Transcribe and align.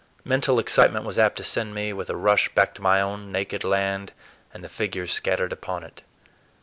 Mental 0.25 0.57
excitement 0.57 1.05
was 1.05 1.19
apt 1.19 1.35
to 1.35 1.43
send 1.43 1.75
me 1.75 1.93
with 1.93 2.09
a 2.09 2.15
rush 2.15 2.49
back 2.55 2.73
to 2.73 2.81
my 2.81 2.99
own 2.99 3.31
naked 3.31 3.63
land 3.63 4.13
and 4.51 4.63
the 4.63 4.67
figures 4.67 5.11
scattered 5.13 5.53
upon 5.53 5.83
it. 5.83 6.01